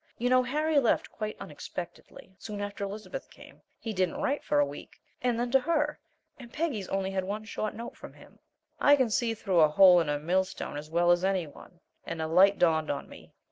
You 0.17 0.31
know 0.31 0.41
Harry 0.41 0.79
left 0.79 1.11
quite 1.11 1.37
unexpectedly 1.39 2.35
soon 2.39 2.59
after 2.59 2.83
Elizabeth 2.83 3.29
came; 3.29 3.61
he 3.79 3.93
didn't 3.93 4.19
write 4.19 4.43
for 4.43 4.57
a 4.59 4.65
week 4.65 4.99
and 5.21 5.39
then 5.39 5.51
to 5.51 5.59
her, 5.59 5.99
and 6.39 6.51
Peggy's 6.51 6.87
only 6.87 7.11
had 7.11 7.23
one 7.23 7.43
short 7.45 7.75
note 7.75 7.95
from 7.95 8.13
him" 8.13 8.39
I 8.89 8.95
can 8.95 9.11
see 9.11 9.35
through 9.35 9.59
a 9.59 9.69
hole 9.69 9.99
in 9.99 10.09
a 10.09 10.17
millstone 10.17 10.75
as 10.75 10.89
well 10.89 11.11
as 11.11 11.23
any 11.23 11.45
one, 11.45 11.81
and 12.03 12.19
a 12.19 12.25
light 12.25 12.57
dawned 12.57 12.89
on 12.89 13.07
me. 13.09 13.35